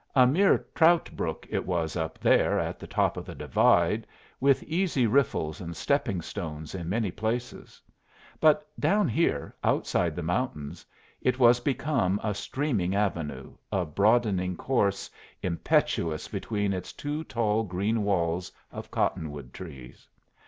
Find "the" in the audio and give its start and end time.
2.79-2.87, 3.27-3.35, 10.15-10.23